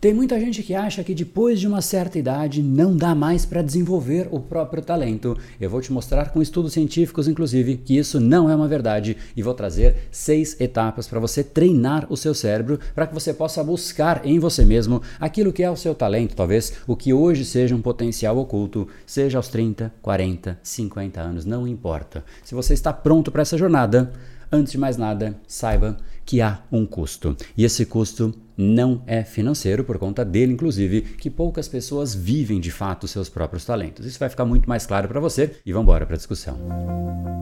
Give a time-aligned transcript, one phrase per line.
[0.00, 3.62] Tem muita gente que acha que depois de uma certa idade não dá mais para
[3.62, 5.36] desenvolver o próprio talento.
[5.60, 9.42] Eu vou te mostrar com estudos científicos, inclusive, que isso não é uma verdade e
[9.42, 14.24] vou trazer seis etapas para você treinar o seu cérebro para que você possa buscar
[14.24, 17.82] em você mesmo aquilo que é o seu talento, talvez o que hoje seja um
[17.82, 22.24] potencial oculto, seja aos 30, 40, 50 anos, não importa.
[22.44, 24.12] Se você está pronto para essa jornada,
[24.52, 25.96] antes de mais nada, saiba
[26.28, 27.34] que há um custo.
[27.56, 32.70] E esse custo não é financeiro, por conta dele, inclusive, que poucas pessoas vivem de
[32.70, 34.04] fato seus próprios talentos.
[34.04, 37.37] Isso vai ficar muito mais claro para você e vamos embora para a discussão.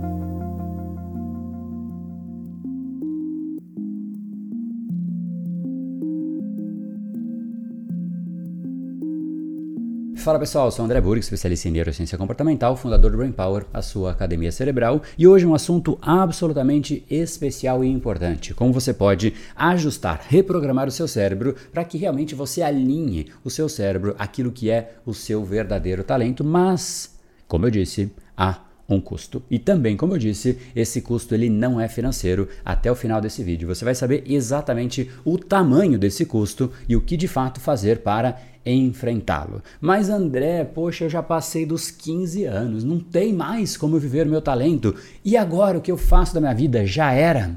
[10.27, 13.65] Fala pessoal, eu sou o André Burg, especialista em neurociência comportamental, fundador do Brain Power,
[13.73, 19.35] a sua academia cerebral, e hoje um assunto absolutamente especial e importante: como você pode
[19.55, 24.69] ajustar, reprogramar o seu cérebro para que realmente você alinhe o seu cérebro àquilo que
[24.69, 29.43] é o seu verdadeiro talento, mas, como eu disse, há um custo.
[29.51, 32.49] E também, como eu disse, esse custo ele não é financeiro.
[32.65, 37.01] Até o final desse vídeo você vai saber exatamente o tamanho desse custo e o
[37.01, 39.63] que de fato fazer para enfrentá-lo.
[39.81, 44.43] Mas André, poxa, eu já passei dos 15 anos, não tem mais como viver meu
[44.43, 44.95] talento.
[45.25, 47.57] E agora o que eu faço da minha vida já era?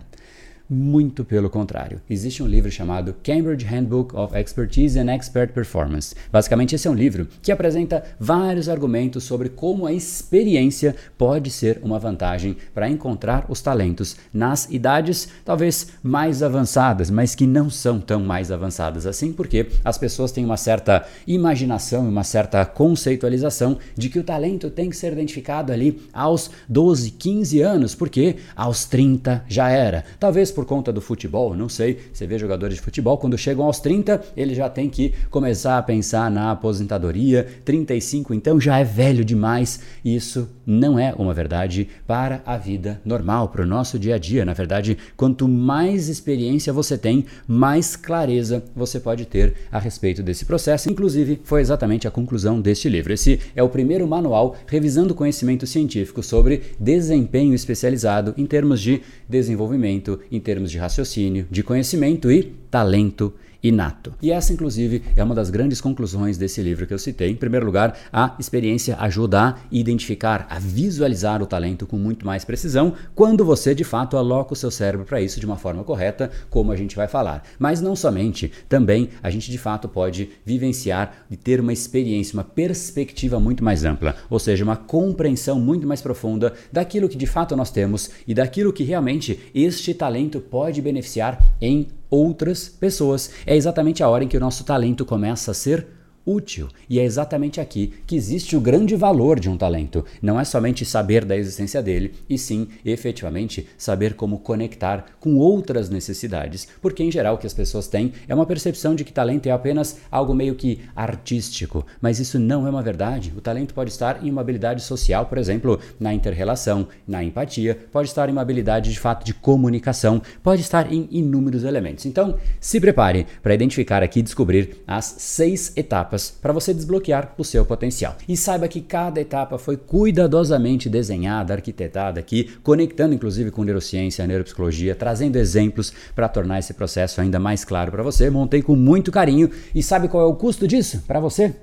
[0.71, 1.99] Muito pelo contrário.
[2.07, 6.13] Existe um livro chamado Cambridge Handbook of Expertise and Expert Performance.
[6.31, 11.79] Basicamente, esse é um livro que apresenta vários argumentos sobre como a experiência pode ser
[11.81, 17.99] uma vantagem para encontrar os talentos nas idades talvez mais avançadas, mas que não são
[17.99, 23.79] tão mais avançadas assim, porque as pessoas têm uma certa imaginação e uma certa conceitualização
[23.95, 28.85] de que o talento tem que ser identificado ali aos 12, 15 anos, porque aos
[28.85, 30.03] 30 já era.
[30.19, 31.97] Talvez por conta do futebol, não sei.
[32.11, 35.81] Você vê jogadores de futebol, quando chegam aos 30, ele já tem que começar a
[35.81, 37.47] pensar na aposentadoria.
[37.63, 39.79] 35, então já é velho demais.
[40.03, 44.43] Isso não é uma verdade para a vida normal, para o nosso dia a dia.
[44.43, 50.43] Na verdade, quanto mais experiência você tem, mais clareza você pode ter a respeito desse
[50.43, 50.91] processo.
[50.91, 53.13] Inclusive, foi exatamente a conclusão deste livro.
[53.13, 60.19] Esse é o primeiro manual revisando conhecimento científico sobre desempenho especializado em termos de desenvolvimento,
[60.29, 64.13] em termos de raciocínio, de conhecimento e talento inato.
[64.21, 67.29] E essa, inclusive, é uma das grandes conclusões desse livro que eu citei.
[67.29, 72.45] Em primeiro lugar, a experiência ajuda a identificar, a visualizar o talento com muito mais
[72.45, 76.31] precisão quando você de fato aloca o seu cérebro para isso de uma forma correta,
[76.49, 77.43] como a gente vai falar.
[77.57, 82.43] Mas não somente, também a gente de fato pode vivenciar e ter uma experiência, uma
[82.43, 87.55] perspectiva muito mais ampla, ou seja, uma compreensão muito mais profunda daquilo que de fato
[87.55, 93.31] nós temos e daquilo que realmente este talento pode beneficiar em outras pessoas.
[93.45, 96.67] É exatamente a hora em que o nosso talento começa a ser útil.
[96.89, 100.05] E é exatamente aqui que existe o grande valor de um talento.
[100.21, 105.89] Não é somente saber da existência dele, e sim, efetivamente, saber como conectar com outras
[105.89, 106.67] necessidades.
[106.81, 109.51] Porque, em geral, o que as pessoas têm é uma percepção de que talento é
[109.51, 111.85] apenas algo meio que artístico.
[112.01, 113.33] Mas isso não é uma verdade.
[113.35, 118.07] O talento pode estar em uma habilidade social, por exemplo, na interrelação, na empatia, pode
[118.07, 122.05] estar em uma habilidade de fato de comunicação, pode estar em inúmeros elementos.
[122.05, 127.33] Então, se prepare para identificar aqui e descobrir as seis etapas etapas para você desbloquear
[127.37, 128.15] o seu potencial.
[128.27, 134.95] E saiba que cada etapa foi cuidadosamente desenhada, arquitetada aqui, conectando inclusive com neurociência, neuropsicologia,
[134.95, 138.29] trazendo exemplos para tornar esse processo ainda mais claro para você.
[138.29, 141.55] Montei com muito carinho e sabe qual é o custo disso para você?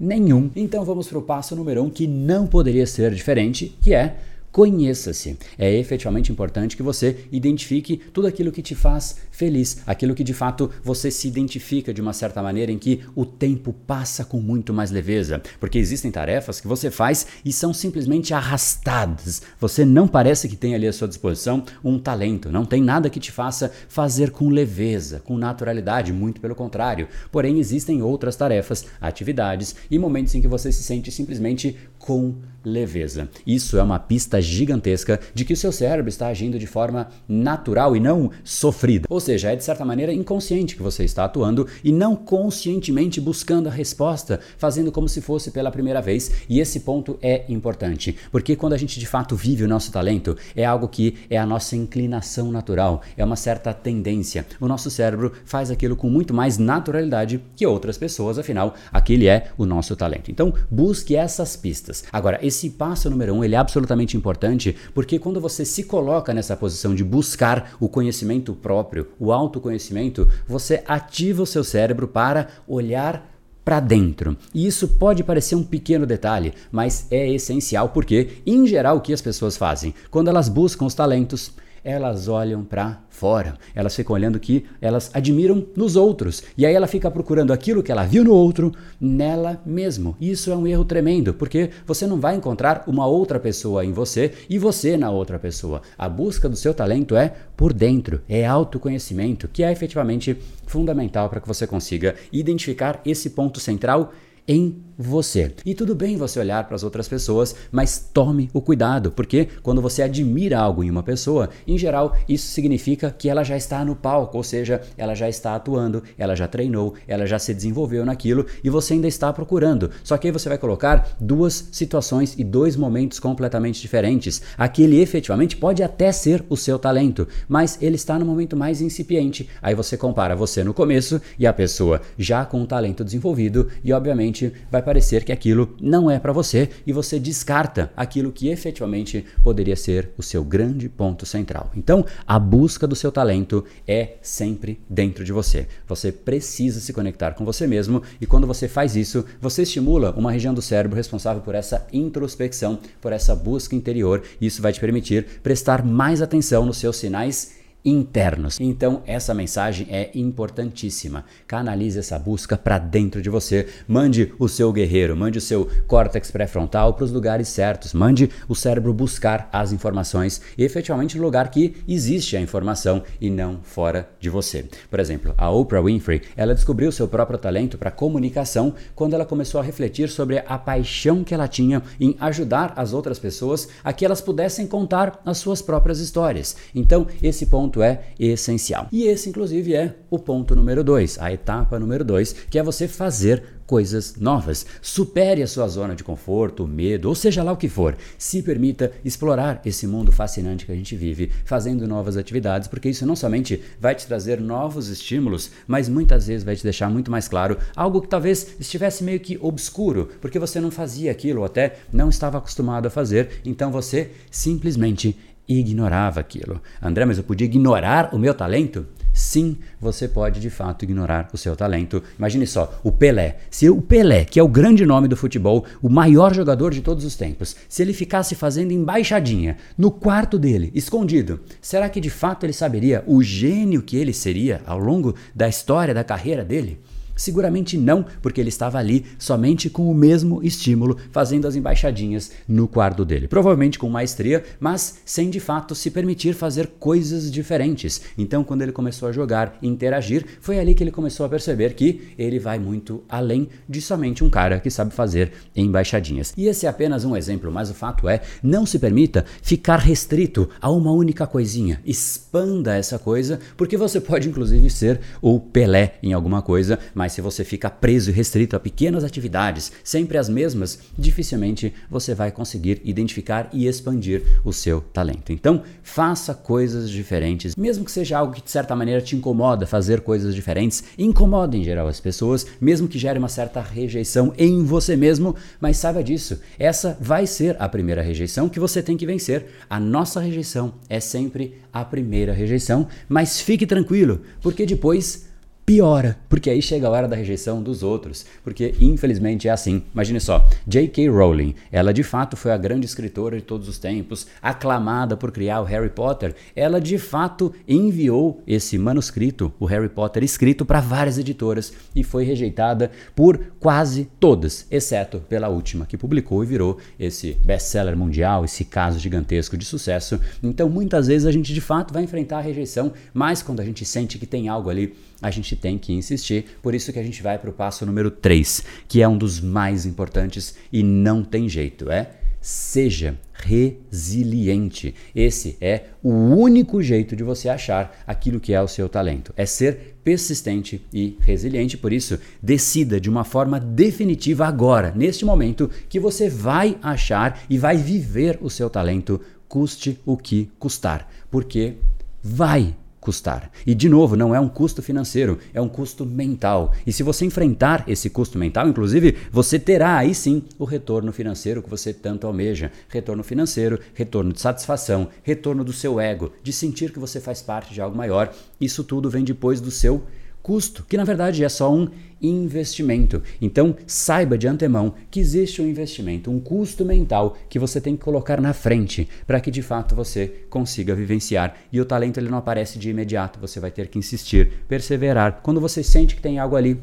[0.00, 0.50] Nenhum.
[0.56, 4.16] Então vamos para o passo número um que não poderia ser diferente, que é
[4.54, 5.36] Conheça-se.
[5.58, 10.32] É efetivamente importante que você identifique tudo aquilo que te faz feliz, aquilo que de
[10.32, 14.72] fato você se identifica de uma certa maneira em que o tempo passa com muito
[14.72, 19.42] mais leveza, porque existem tarefas que você faz e são simplesmente arrastadas.
[19.58, 23.18] Você não parece que tem ali à sua disposição um talento, não tem nada que
[23.18, 27.08] te faça fazer com leveza, com naturalidade, muito pelo contrário.
[27.32, 33.28] Porém, existem outras tarefas, atividades e momentos em que você se sente simplesmente com leveza.
[33.46, 37.96] Isso é uma pista gigantesca de que o seu cérebro está agindo de forma natural
[37.96, 39.06] e não sofrida.
[39.08, 43.68] Ou seja, é de certa maneira inconsciente que você está atuando e não conscientemente buscando
[43.68, 46.30] a resposta, fazendo como se fosse pela primeira vez.
[46.48, 50.36] E esse ponto é importante, porque quando a gente de fato vive o nosso talento,
[50.54, 54.46] é algo que é a nossa inclinação natural, é uma certa tendência.
[54.60, 59.50] O nosso cérebro faz aquilo com muito mais naturalidade que outras pessoas, afinal, aquele é
[59.58, 60.30] o nosso talento.
[60.30, 62.04] Então, busque essas pistas.
[62.12, 66.56] Agora, esse passo número um, ele é absolutamente importante porque quando você se coloca nessa
[66.56, 73.34] posição de buscar o conhecimento próprio, o autoconhecimento, você ativa o seu cérebro para olhar
[73.64, 74.36] para dentro.
[74.52, 79.12] E isso pode parecer um pequeno detalhe, mas é essencial porque, em geral, o que
[79.12, 79.94] as pessoas fazem?
[80.10, 81.50] Quando elas buscam os talentos,
[81.84, 83.56] elas olham para fora.
[83.74, 86.42] Elas ficam olhando o que elas admiram nos outros.
[86.56, 90.16] E aí ela fica procurando aquilo que ela viu no outro nela mesmo.
[90.20, 94.32] Isso é um erro tremendo, porque você não vai encontrar uma outra pessoa em você
[94.48, 95.82] e você na outra pessoa.
[95.98, 101.40] A busca do seu talento é por dentro, é autoconhecimento, que é efetivamente fundamental para
[101.40, 104.12] que você consiga identificar esse ponto central
[104.46, 105.52] em você.
[105.64, 109.82] E tudo bem você olhar para as outras pessoas, mas tome o cuidado, porque quando
[109.82, 113.96] você admira algo em uma pessoa, em geral, isso significa que ela já está no
[113.96, 118.46] palco, ou seja, ela já está atuando, ela já treinou, ela já se desenvolveu naquilo
[118.62, 119.90] e você ainda está procurando.
[120.02, 124.42] Só que aí você vai colocar duas situações e dois momentos completamente diferentes.
[124.56, 129.48] Aquele efetivamente pode até ser o seu talento, mas ele está no momento mais incipiente.
[129.60, 133.92] Aí você compara você no começo e a pessoa já com o talento desenvolvido e
[133.92, 139.24] obviamente vai parecer que aquilo não é para você e você descarta aquilo que efetivamente
[139.42, 141.70] poderia ser o seu grande ponto central.
[141.76, 145.66] Então, a busca do seu talento é sempre dentro de você.
[145.88, 150.30] Você precisa se conectar com você mesmo e quando você faz isso, você estimula uma
[150.30, 154.80] região do cérebro responsável por essa introspecção, por essa busca interior, e isso vai te
[154.80, 158.58] permitir prestar mais atenção nos seus sinais internos.
[158.60, 161.24] Então, essa mensagem é importantíssima.
[161.46, 163.68] Canalize essa busca para dentro de você.
[163.86, 167.92] Mande o seu guerreiro, mande o seu córtex pré-frontal para os lugares certos.
[167.92, 173.60] Mande o cérebro buscar as informações efetivamente no lugar que existe a informação e não
[173.62, 174.64] fora de você.
[174.90, 179.60] Por exemplo, a Oprah Winfrey, ela descobriu seu próprio talento para comunicação quando ela começou
[179.60, 184.04] a refletir sobre a paixão que ela tinha em ajudar as outras pessoas a que
[184.04, 186.56] elas pudessem contar as suas próprias histórias.
[186.74, 188.88] Então, esse ponto ponto é essencial.
[188.92, 192.86] E esse, inclusive, é o ponto número dois, a etapa número dois, que é você
[192.86, 194.66] fazer coisas novas.
[194.80, 197.96] Supere a sua zona de conforto, medo, ou seja lá o que for.
[198.18, 203.06] Se permita explorar esse mundo fascinante que a gente vive, fazendo novas atividades, porque isso
[203.06, 207.26] não somente vai te trazer novos estímulos, mas muitas vezes vai te deixar muito mais
[207.26, 211.76] claro algo que talvez estivesse meio que obscuro, porque você não fazia aquilo ou até
[211.92, 215.16] não estava acostumado a fazer, então você simplesmente
[215.48, 216.60] ignorava aquilo.
[216.82, 218.86] André, mas eu podia ignorar o meu talento?
[219.12, 222.02] Sim, você pode de fato ignorar o seu talento.
[222.18, 223.38] Imagine só, o Pelé.
[223.48, 227.04] Se o Pelé, que é o grande nome do futebol, o maior jogador de todos
[227.04, 232.44] os tempos, se ele ficasse fazendo embaixadinha no quarto dele, escondido, será que de fato
[232.44, 236.80] ele saberia o gênio que ele seria ao longo da história da carreira dele?
[237.16, 242.66] Seguramente não, porque ele estava ali somente com o mesmo estímulo, fazendo as embaixadinhas no
[242.66, 243.28] quarto dele.
[243.28, 248.02] Provavelmente com maestria, mas sem de fato se permitir fazer coisas diferentes.
[248.18, 251.74] Então, quando ele começou a jogar e interagir, foi ali que ele começou a perceber
[251.74, 256.32] que ele vai muito além de somente um cara que sabe fazer embaixadinhas.
[256.36, 260.48] E esse é apenas um exemplo, mas o fato é: não se permita ficar restrito
[260.60, 261.80] a uma única coisinha.
[261.84, 267.12] Expanda essa coisa, porque você pode inclusive ser o Pelé em alguma coisa, mas mas
[267.12, 272.32] se você fica preso e restrito a pequenas atividades, sempre as mesmas, dificilmente você vai
[272.32, 275.30] conseguir identificar e expandir o seu talento.
[275.30, 280.00] Então, faça coisas diferentes, mesmo que seja algo que de certa maneira te incomoda, fazer
[280.00, 284.96] coisas diferentes, incomoda em geral as pessoas, mesmo que gere uma certa rejeição em você
[284.96, 289.44] mesmo, mas saiba disso, essa vai ser a primeira rejeição que você tem que vencer.
[289.68, 295.33] A nossa rejeição é sempre a primeira rejeição, mas fique tranquilo, porque depois
[295.66, 299.82] piora, porque aí chega a hora da rejeição dos outros, porque infelizmente é assim.
[299.94, 301.08] Imagine só, J.K.
[301.08, 305.60] Rowling, ela de fato foi a grande escritora de todos os tempos, aclamada por criar
[305.60, 306.34] o Harry Potter.
[306.54, 312.24] Ela de fato enviou esse manuscrito, o Harry Potter escrito para várias editoras e foi
[312.24, 318.64] rejeitada por quase todas, exceto pela última que publicou e virou esse best-seller mundial, esse
[318.64, 320.20] caso gigantesco de sucesso.
[320.42, 323.84] Então, muitas vezes a gente de fato vai enfrentar a rejeição, mas quando a gente
[323.84, 326.58] sente que tem algo ali a gente tem que insistir.
[326.62, 329.40] Por isso que a gente vai para o passo número 3, que é um dos
[329.40, 332.10] mais importantes e não tem jeito, é
[332.44, 334.94] seja resiliente.
[335.16, 339.32] Esse é o único jeito de você achar aquilo que é o seu talento.
[339.34, 341.78] É ser persistente e resiliente.
[341.78, 347.56] Por isso, decida de uma forma definitiva agora, neste momento, que você vai achar e
[347.56, 349.18] vai viver o seu talento,
[349.48, 351.10] custe o que custar.
[351.30, 351.76] Porque
[352.22, 353.52] vai custar.
[353.66, 356.72] E de novo, não é um custo financeiro, é um custo mental.
[356.86, 361.62] E se você enfrentar esse custo mental, inclusive, você terá aí sim o retorno financeiro
[361.62, 362.72] que você tanto almeja.
[362.88, 367.74] Retorno financeiro, retorno de satisfação, retorno do seu ego, de sentir que você faz parte
[367.74, 368.32] de algo maior.
[368.58, 370.02] Isso tudo vem depois do seu
[370.44, 371.88] custo, que na verdade é só um
[372.20, 373.22] investimento.
[373.40, 378.04] Então, saiba de antemão que existe um investimento, um custo mental que você tem que
[378.04, 381.56] colocar na frente para que de fato você consiga vivenciar.
[381.72, 385.40] E o talento ele não aparece de imediato, você vai ter que insistir, perseverar.
[385.42, 386.78] Quando você sente que tem algo ali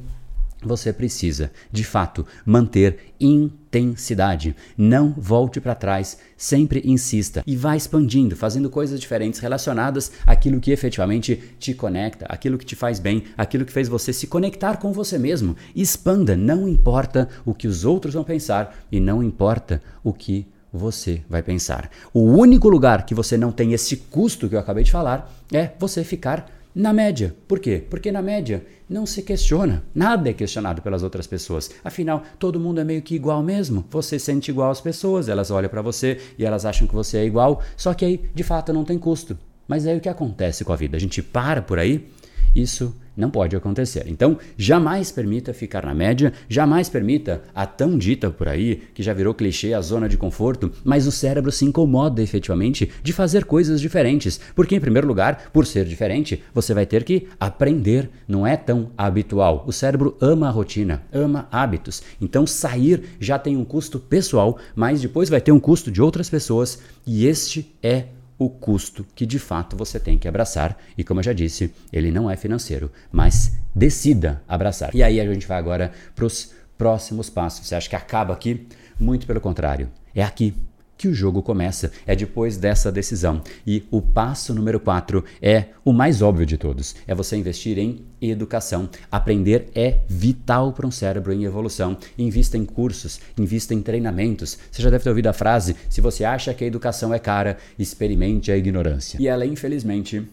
[0.62, 4.56] você precisa, de fato, manter intensidade.
[4.78, 10.72] Não volte para trás, sempre insista e vá expandindo, fazendo coisas diferentes relacionadas àquilo que
[10.72, 14.92] efetivamente te conecta, aquilo que te faz bem, aquilo que fez você se conectar com
[14.92, 15.56] você mesmo.
[15.76, 21.22] Expanda, não importa o que os outros vão pensar e não importa o que você
[21.30, 21.90] vai pensar.
[22.14, 25.72] O único lugar que você não tem esse custo que eu acabei de falar é
[25.78, 27.36] você ficar na média.
[27.48, 27.84] Por quê?
[27.90, 31.72] Porque na média não se questiona, nada é questionado pelas outras pessoas.
[31.84, 33.86] Afinal, todo mundo é meio que igual mesmo.
[33.90, 37.26] Você sente igual às pessoas, elas olham para você e elas acham que você é
[37.26, 39.38] igual, só que aí de fato não tem custo.
[39.68, 40.98] Mas aí o que acontece com a vida?
[40.98, 42.10] A gente para por aí
[42.54, 44.06] isso não pode acontecer.
[44.08, 49.14] Então, jamais permita ficar na média, jamais permita a tão dita por aí, que já
[49.14, 53.82] virou clichê a zona de conforto, mas o cérebro se incomoda efetivamente de fazer coisas
[53.82, 58.56] diferentes, porque, em primeiro lugar, por ser diferente, você vai ter que aprender, não é
[58.56, 59.64] tão habitual.
[59.68, 62.02] O cérebro ama a rotina, ama hábitos.
[62.20, 66.30] Então, sair já tem um custo pessoal, mas depois vai ter um custo de outras
[66.30, 68.06] pessoas, e este é
[68.44, 70.76] o custo que de fato você tem que abraçar.
[70.98, 74.96] E como eu já disse, ele não é financeiro, mas decida abraçar.
[74.96, 77.68] E aí a gente vai agora para os próximos passos.
[77.68, 78.68] Você acha que acaba aqui?
[79.00, 79.92] Muito pelo contrário.
[80.16, 80.56] É aqui
[81.02, 81.92] que o jogo começa.
[82.06, 83.42] É depois dessa decisão.
[83.66, 88.06] E o passo número 4 é o mais óbvio de todos: é você investir em
[88.22, 88.88] educação.
[89.12, 91.98] Aprender é vital para um cérebro em evolução.
[92.16, 94.60] Invista em cursos, invista em treinamentos.
[94.72, 97.58] Você já deve ter ouvido a frase: se você acha que a educação é cara,
[97.80, 99.18] experimente a ignorância.
[99.20, 100.24] E ela, infelizmente,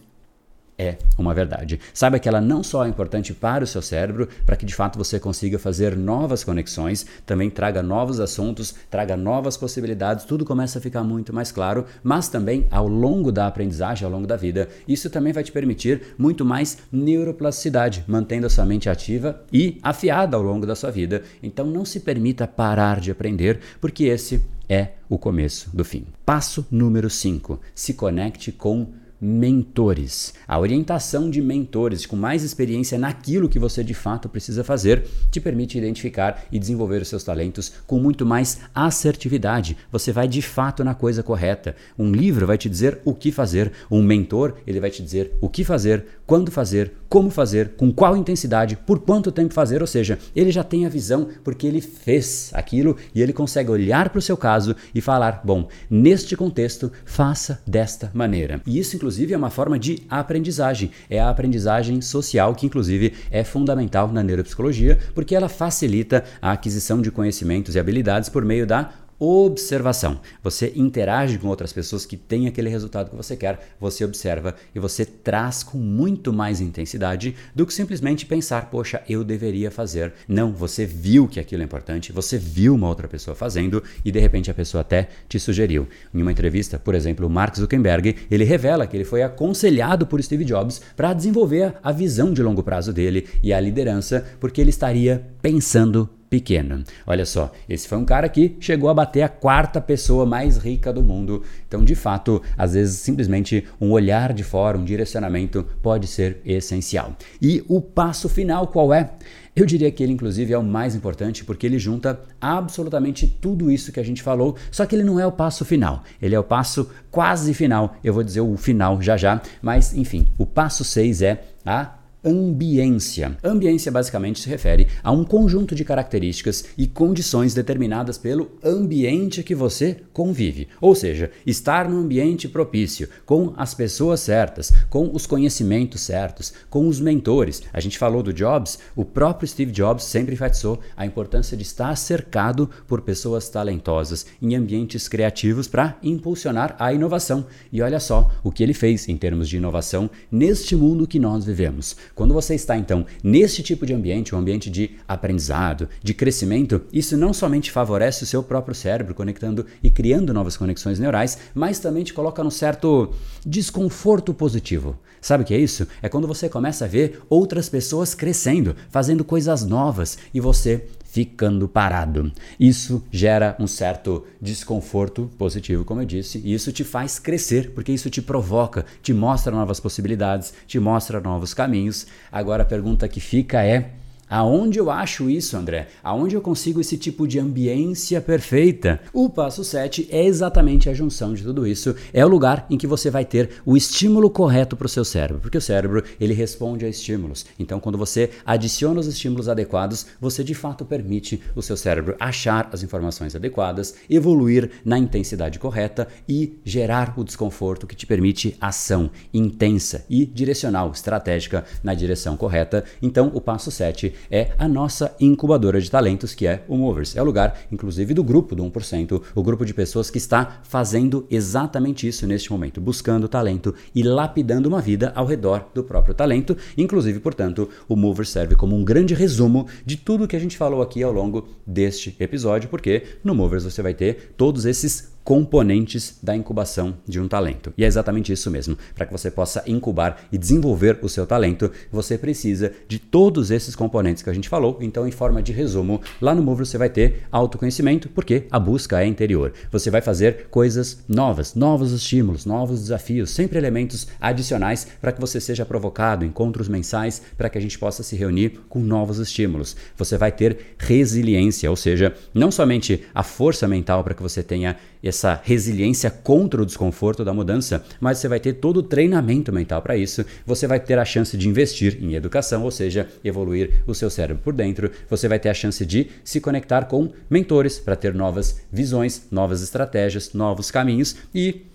[0.79, 1.77] é uma verdade.
[1.93, 4.97] Saiba que ela não só é importante para o seu cérebro, para que de fato
[4.97, 10.81] você consiga fazer novas conexões, também traga novos assuntos, traga novas possibilidades, tudo começa a
[10.81, 15.09] ficar muito mais claro, mas também ao longo da aprendizagem, ao longo da vida, isso
[15.09, 20.41] também vai te permitir muito mais neuroplasticidade, mantendo a sua mente ativa e afiada ao
[20.41, 21.23] longo da sua vida.
[21.43, 26.05] Então não se permita parar de aprender, porque esse é o começo do fim.
[26.23, 28.87] Passo número 5: se conecte com
[29.21, 30.33] mentores.
[30.47, 35.41] A orientação de mentores com mais experiência naquilo que você de fato precisa fazer te
[35.41, 39.77] permite identificar e desenvolver os seus talentos com muito mais assertividade.
[39.91, 41.75] Você vai de fato na coisa correta.
[41.97, 45.49] Um livro vai te dizer o que fazer, um mentor, ele vai te dizer o
[45.49, 50.19] que fazer, quando fazer, como fazer, com qual intensidade, por quanto tempo fazer, ou seja,
[50.35, 54.21] ele já tem a visão porque ele fez aquilo e ele consegue olhar para o
[54.21, 58.61] seu caso e falar: bom, neste contexto, faça desta maneira.
[58.65, 60.91] E isso, inclusive, é uma forma de aprendizagem.
[61.09, 67.01] É a aprendizagem social, que, inclusive, é fundamental na neuropsicologia, porque ela facilita a aquisição
[67.01, 70.19] de conhecimentos e habilidades por meio da observação.
[70.41, 74.79] Você interage com outras pessoas que têm aquele resultado que você quer, você observa e
[74.79, 80.13] você traz com muito mais intensidade do que simplesmente pensar, poxa, eu deveria fazer.
[80.27, 84.19] Não, você viu que aquilo é importante, você viu uma outra pessoa fazendo e de
[84.19, 85.87] repente a pessoa até te sugeriu.
[86.13, 90.21] Em uma entrevista, por exemplo, o Mark Zuckerberg, ele revela que ele foi aconselhado por
[90.23, 94.69] Steve Jobs para desenvolver a visão de longo prazo dele e a liderança, porque ele
[94.69, 96.83] estaria pensando pequeno.
[97.05, 100.93] Olha só, esse foi um cara que chegou a bater a quarta pessoa mais rica
[100.93, 101.43] do mundo.
[101.67, 107.15] Então, de fato, às vezes simplesmente um olhar de fora, um direcionamento pode ser essencial.
[107.41, 109.11] E o passo final qual é?
[109.55, 113.91] Eu diria que ele, inclusive, é o mais importante porque ele junta absolutamente tudo isso
[113.91, 116.43] que a gente falou, só que ele não é o passo final, ele é o
[116.43, 117.95] passo quase final.
[118.01, 123.37] Eu vou dizer o final já já, mas enfim, o passo 6 é a ambiência.
[123.43, 129.55] Ambiência basicamente se refere a um conjunto de características e condições determinadas pelo ambiente que
[129.55, 130.67] você convive.
[130.81, 136.87] Ou seja, estar no ambiente propício, com as pessoas certas, com os conhecimentos certos, com
[136.87, 137.61] os mentores.
[137.71, 141.95] A gente falou do Jobs, o próprio Steve Jobs sempre enfatizou a importância de estar
[141.95, 147.45] cercado por pessoas talentosas em ambientes criativos para impulsionar a inovação.
[147.71, 151.45] E olha só o que ele fez em termos de inovação neste mundo que nós
[151.45, 156.81] vivemos Quando você está então nesse tipo de ambiente, um ambiente de aprendizado, de crescimento,
[156.91, 161.79] isso não somente favorece o seu próprio cérebro, conectando e criando novas conexões neurais, mas
[161.79, 163.13] também te coloca num certo
[163.45, 164.99] desconforto positivo.
[165.21, 165.87] Sabe o que é isso?
[166.01, 171.67] É quando você começa a ver outras pessoas crescendo, fazendo coisas novas e você ficando
[171.67, 172.31] parado.
[172.59, 177.91] Isso gera um certo desconforto positivo, como eu disse, e isso te faz crescer, porque
[177.91, 182.05] isso te provoca, te mostra novas possibilidades, te mostra novos caminhos.
[182.31, 183.91] Agora a pergunta que fica é:
[184.29, 185.87] Aonde eu acho isso, André?
[186.03, 189.01] Aonde eu consigo esse tipo de ambiência perfeita?
[189.11, 191.95] O passo 7 é exatamente a junção de tudo isso.
[192.13, 195.41] É o lugar em que você vai ter o estímulo correto para o seu cérebro,
[195.41, 197.43] porque o cérebro ele responde a estímulos.
[197.57, 202.69] Então, quando você adiciona os estímulos adequados, você de fato permite o seu cérebro achar
[202.71, 209.09] as informações adequadas, evoluir na intensidade correta e gerar o desconforto que te permite ação
[209.33, 212.83] intensa e direcional, estratégica na direção correta.
[213.01, 217.15] Então, o passo 7 é a nossa incubadora de talentos, que é o Movers.
[217.15, 221.25] É o lugar, inclusive, do grupo do 1%, o grupo de pessoas que está fazendo
[221.29, 226.55] exatamente isso neste momento, buscando talento e lapidando uma vida ao redor do próprio talento.
[226.77, 230.81] Inclusive, portanto, o Movers serve como um grande resumo de tudo que a gente falou
[230.81, 236.35] aqui ao longo deste episódio, porque no Movers você vai ter todos esses componentes da
[236.35, 237.71] incubação de um talento.
[237.77, 238.75] E é exatamente isso mesmo.
[238.95, 243.75] Para que você possa incubar e desenvolver o seu talento, você precisa de todos esses
[243.75, 244.79] componentes que a gente falou.
[244.81, 249.03] Então, em forma de resumo, lá no Move você vai ter autoconhecimento, porque a busca
[249.03, 249.53] é interior.
[249.71, 255.39] Você vai fazer coisas novas, novos estímulos, novos desafios, sempre elementos adicionais para que você
[255.39, 259.77] seja provocado, encontros mensais para que a gente possa se reunir com novos estímulos.
[259.95, 264.75] Você vai ter resiliência, ou seja, não somente a força mental para que você tenha
[265.03, 269.81] essa resiliência contra o desconforto da mudança, mas você vai ter todo o treinamento mental
[269.81, 270.25] para isso.
[270.45, 274.43] Você vai ter a chance de investir em educação, ou seja, evoluir o seu cérebro
[274.43, 274.91] por dentro.
[275.09, 279.61] Você vai ter a chance de se conectar com mentores para ter novas visões, novas
[279.61, 281.65] estratégias, novos caminhos e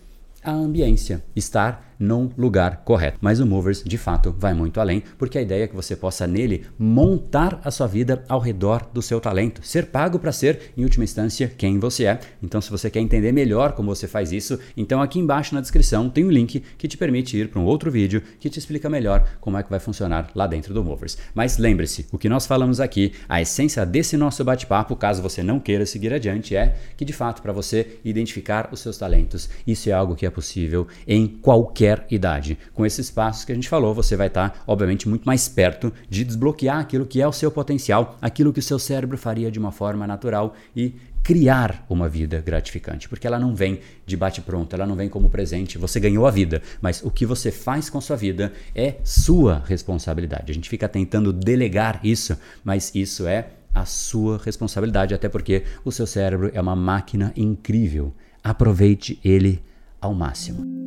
[0.42, 3.18] a ambiência, estar num lugar correto.
[3.20, 6.26] Mas o Movers, de fato, vai muito além, porque a ideia é que você possa
[6.26, 10.82] nele montar a sua vida ao redor do seu talento, ser pago para ser, em
[10.82, 12.20] última instância, quem você é.
[12.42, 16.08] Então, se você quer entender melhor como você faz isso, então aqui embaixo na descrição
[16.08, 19.26] tem um link que te permite ir para um outro vídeo que te explica melhor
[19.40, 21.16] como é que vai funcionar lá dentro do Movers.
[21.34, 25.60] Mas lembre-se, o que nós falamos aqui, a essência desse nosso bate-papo, caso você não
[25.60, 29.92] queira seguir adiante, é que de fato para você identificar os seus talentos, isso é
[29.92, 32.58] algo que é possível em qualquer qualquer idade.
[32.72, 36.24] Com esses passos que a gente falou, você vai estar, obviamente, muito mais perto de
[36.24, 39.70] desbloquear aquilo que é o seu potencial, aquilo que o seu cérebro faria de uma
[39.70, 44.94] forma natural e criar uma vida gratificante, porque ela não vem de bate-pronto, ela não
[44.94, 45.78] vem como presente.
[45.78, 50.52] Você ganhou a vida, mas o que você faz com sua vida é sua responsabilidade.
[50.52, 55.90] A gente fica tentando delegar isso, mas isso é a sua responsabilidade, até porque o
[55.90, 58.12] seu cérebro é uma máquina incrível.
[58.42, 59.62] Aproveite ele
[60.00, 60.84] ao máximo.